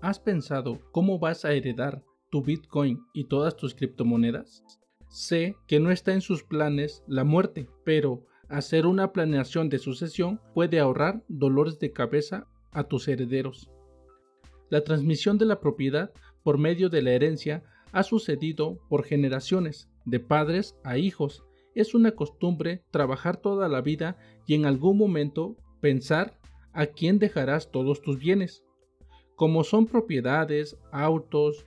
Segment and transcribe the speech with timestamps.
[0.00, 4.62] ¿Has pensado cómo vas a heredar tu Bitcoin y todas tus criptomonedas?
[5.08, 10.40] Sé que no está en sus planes la muerte, pero hacer una planeación de sucesión
[10.54, 13.72] puede ahorrar dolores de cabeza a tus herederos.
[14.70, 16.12] La transmisión de la propiedad
[16.44, 21.42] por medio de la herencia ha sucedido por generaciones, de padres a hijos.
[21.74, 26.38] Es una costumbre trabajar toda la vida y en algún momento pensar
[26.72, 28.62] a quién dejarás todos tus bienes.
[29.38, 31.64] Como son propiedades, autos,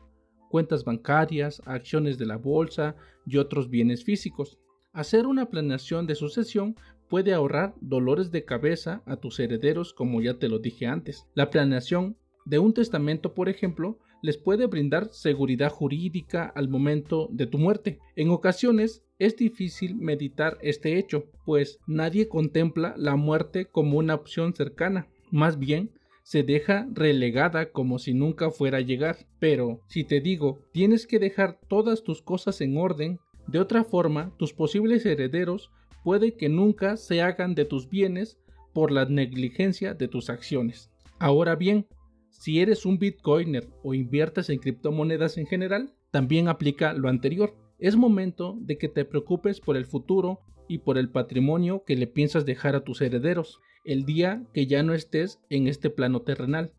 [0.50, 4.60] cuentas bancarias, acciones de la bolsa y otros bienes físicos.
[4.92, 6.76] Hacer una planeación de sucesión
[7.07, 11.26] puede ahorrar dolores de cabeza a tus herederos como ya te lo dije antes.
[11.34, 17.48] La planeación de un testamento, por ejemplo, les puede brindar seguridad jurídica al momento de
[17.48, 18.00] tu muerte.
[18.18, 24.54] En ocasiones es difícil meditar este hecho, pues nadie contempla la muerte como una opción
[24.54, 25.07] cercana.
[25.32, 25.92] Más bien,
[26.24, 29.18] se deja relegada como si nunca fuera a llegar.
[29.39, 34.34] Pero si te digo, tienes que dejar todas tus cosas en orden, de otra forma,
[34.38, 35.72] tus posibles herederos
[36.04, 38.40] puede que nunca se hagan de tus bienes
[38.73, 40.92] por la negligencia de tus acciones.
[41.20, 41.88] Ahora bien,
[42.30, 47.56] si eres un bitcoiner o inviertes en criptomonedas en general, también aplica lo anterior.
[47.78, 50.40] Es momento de que te preocupes por el futuro
[50.72, 54.83] y por el patrimonio que le piensas dejar a tus herederos el día que ya
[54.83, 56.72] no estés en este plano terrenal.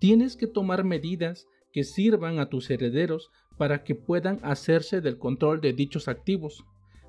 [0.00, 5.60] Tienes que tomar medidas que sirvan a tus herederos para que puedan hacerse del control
[5.60, 6.64] de dichos activos.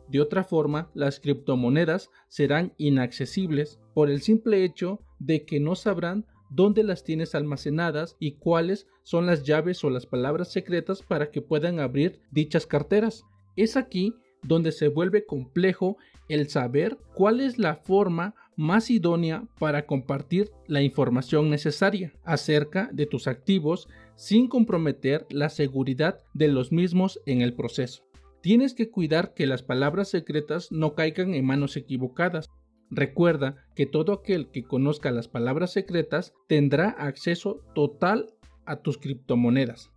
[0.09, 6.27] De otra forma, las criptomonedas serán inaccesibles por el simple hecho de que no sabrán
[6.52, 11.41] dónde las tienes almacenadas y cuáles son las llaves o las palabras secretas para que
[11.41, 13.25] puedan abrir dichas carteras.
[13.55, 15.97] Es aquí donde se vuelve complejo
[16.30, 23.06] el saber cuál es la forma más idónea para compartir la información necesaria acerca de
[23.06, 28.03] tus activos sin comprometer la seguridad de los mismos en el proceso.
[28.42, 32.49] Tienes que cuidar que las palabras secretas no caigan en manos equivocadas.
[32.89, 38.33] Recuerda que todo aquel que conozca las palabras secretas tendrá acceso total
[38.65, 39.92] a tus criptomonedas.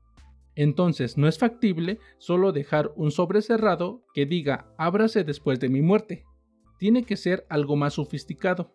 [0.54, 5.80] Entonces no es factible solo dejar un sobre cerrado que diga ábrase después de mi
[5.80, 6.24] muerte
[6.80, 8.72] tiene que ser algo más sofisticado.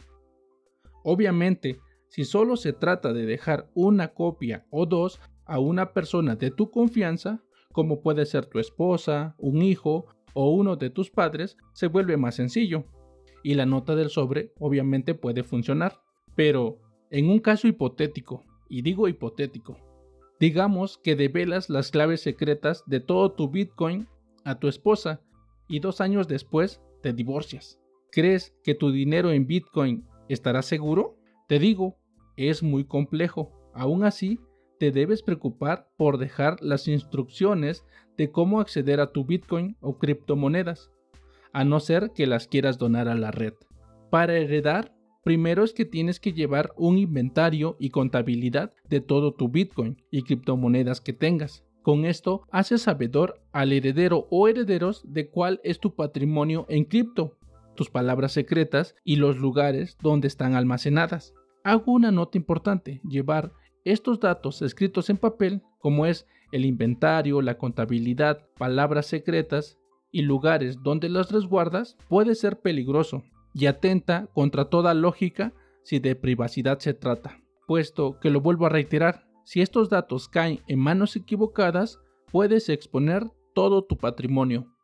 [1.04, 6.52] Obviamente, si solo se trata de dejar una copia o dos a una persona de
[6.52, 7.44] tu confianza,
[7.74, 10.06] como puede ser tu esposa, un hijo
[10.36, 12.86] o uno de tus padres, se vuelve más sencillo.
[13.44, 16.00] Y la nota del sobre obviamente puede funcionar.
[16.36, 16.78] Pero,
[17.10, 19.78] en un caso hipotético, y digo hipotético,
[20.40, 24.08] digamos que develas las claves secretas de todo tu Bitcoin
[24.44, 25.22] a tu esposa
[25.68, 27.80] y dos años después te divorcias.
[28.12, 31.18] ¿Crees que tu dinero en Bitcoin estará seguro?
[31.48, 31.98] Te digo,
[32.38, 33.52] es muy complejo.
[33.74, 34.40] Aún así,
[34.80, 37.86] te debes preocupar por dejar las instrucciones
[38.18, 40.92] de cómo acceder a tu Bitcoin o criptomonedas,
[41.54, 43.54] a no ser que las quieras donar a la red.
[44.10, 44.95] Para heredar,
[45.26, 50.22] primero es que tienes que llevar un inventario y contabilidad de todo tu Bitcoin y
[50.22, 51.66] criptomonedas que tengas.
[51.82, 57.36] Con esto haces sabedor al heredero o herederos de cuál es tu patrimonio en cripto
[57.76, 61.34] tus palabras secretas y los lugares donde están almacenadas.
[61.64, 63.52] Hago una nota importante, llevar
[63.84, 69.80] estos datos escritos en papel, como es el inventario, la contabilidad, palabras secretas
[70.12, 73.24] y lugares donde las resguardas, puede ser peligroso
[73.56, 78.70] y atenta contra toda lógica si de privacidad se trata, puesto que lo vuelvo a
[78.70, 82.00] reiterar, si estos datos caen en manos equivocadas,
[82.32, 83.24] puedes exponer
[83.54, 84.76] todo tu patrimonio,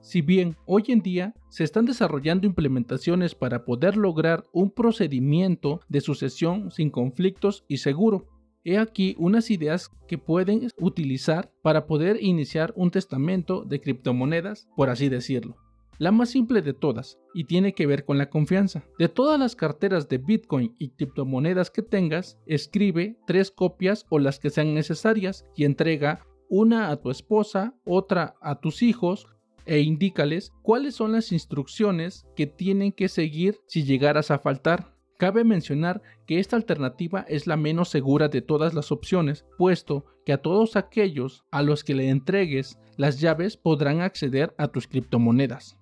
[0.00, 6.00] si bien hoy en día se están desarrollando implementaciones para poder lograr un procedimiento de
[6.00, 8.26] sucesión sin conflictos y seguro,
[8.64, 14.88] he aquí unas ideas que pueden utilizar para poder iniciar un testamento de criptomonedas, por
[14.88, 15.56] así decirlo.
[15.98, 18.84] La más simple de todas, y tiene que ver con la confianza.
[19.00, 24.38] De todas las carteras de Bitcoin y criptomonedas que tengas, escribe tres copias o las
[24.38, 29.26] que sean necesarias y entrega una a tu esposa, otra a tus hijos
[29.66, 34.94] e indícales cuáles son las instrucciones que tienen que seguir si llegaras a faltar.
[35.18, 40.32] Cabe mencionar que esta alternativa es la menos segura de todas las opciones, puesto que
[40.32, 45.76] a todos aquellos a los que le entregues las llaves podrán acceder a tus criptomonedas.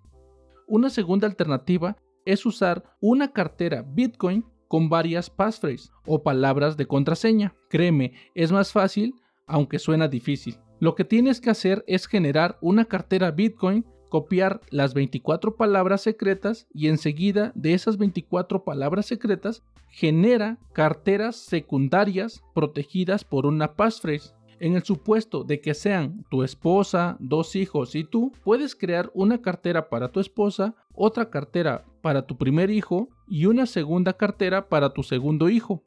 [0.67, 7.55] Una segunda alternativa es usar una cartera Bitcoin con varias passphrases o palabras de contraseña.
[7.71, 9.15] Créeme, es más fácil,
[9.47, 10.59] aunque suena difícil.
[10.81, 16.67] Lo que tienes que hacer es generar una cartera Bitcoin copiar las 24 palabras secretas
[16.73, 24.36] y enseguida de esas 24 palabras secretas genera carteras secundarias protegidas por una passphrase.
[24.59, 29.43] En el supuesto de que sean tu esposa, dos hijos y tú, puedes crear una
[29.43, 34.95] cartera para tu esposa, otra cartera para tu primer hijo y una segunda cartera para
[34.95, 35.83] tu segundo hijo.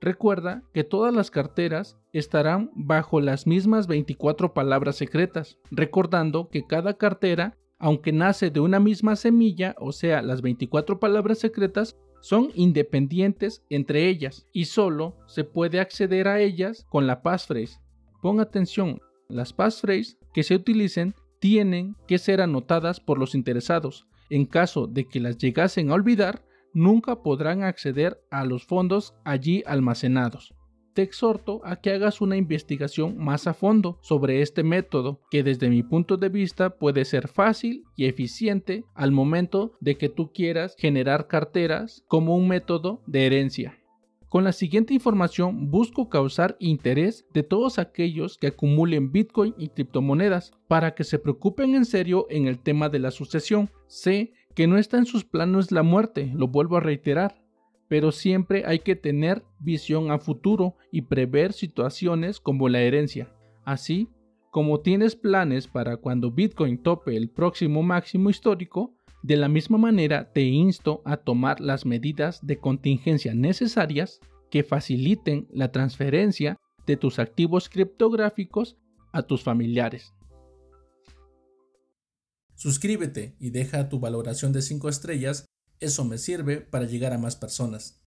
[0.00, 6.94] Recuerda que todas las carteras estarán bajo las mismas 24 palabras secretas, recordando que cada
[6.94, 13.62] cartera, aunque nace de una misma semilla, o sea, las 24 palabras secretas, son independientes
[13.68, 17.78] entre ellas y solo se puede acceder a ellas con la passphrase.
[18.26, 24.08] Pon atención, las passphrase que se utilicen tienen que ser anotadas por los interesados.
[24.30, 26.44] En caso de que las llegasen a olvidar,
[26.74, 30.56] nunca podrán acceder a los fondos allí almacenados.
[30.92, 35.70] Te exhorto a que hagas una investigación más a fondo sobre este método, que desde
[35.70, 40.74] mi punto de vista puede ser fácil y eficiente al momento de que tú quieras
[40.76, 43.78] generar carteras como un método de herencia.
[44.28, 50.52] Con la siguiente información busco causar interés de todos aquellos que acumulen Bitcoin y criptomonedas
[50.66, 53.70] para que se preocupen en serio en el tema de la sucesión.
[53.86, 57.40] Sé que no está en sus planos la muerte, lo vuelvo a reiterar,
[57.88, 63.32] pero siempre hay que tener visión a futuro y prever situaciones como la herencia.
[63.64, 64.08] Así,
[64.50, 68.95] como tienes planes para cuando Bitcoin tope el próximo máximo histórico,
[69.26, 74.20] de la misma manera te insto a tomar las medidas de contingencia necesarias
[74.52, 78.76] que faciliten la transferencia de tus activos criptográficos
[79.12, 80.14] a tus familiares.
[82.54, 85.44] Suscríbete y deja tu valoración de 5 estrellas,
[85.80, 87.94] eso me sirve para llegar a más personas.